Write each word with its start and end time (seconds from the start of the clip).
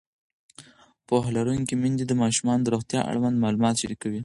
پوهه 1.07 1.29
لرونکې 1.37 1.73
میندې 1.81 2.03
د 2.07 2.13
ماشومانو 2.21 2.63
د 2.63 2.67
روغتیا 2.75 3.01
اړوند 3.11 3.41
معلومات 3.43 3.75
شریکوي. 3.81 4.19